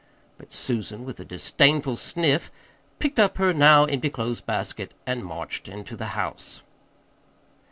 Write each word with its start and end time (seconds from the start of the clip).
But 0.39 0.51
Susan, 0.51 1.05
with 1.05 1.19
a 1.19 1.25
disdainful 1.25 1.95
sniff, 1.95 2.49
picked 2.97 3.19
up 3.19 3.37
her 3.37 3.53
now 3.53 3.85
empty 3.85 4.09
clothes 4.09 4.41
basket 4.41 4.95
and 5.05 5.23
marched 5.23 5.67
into 5.67 5.95
the 5.95 6.07
house. 6.17 6.63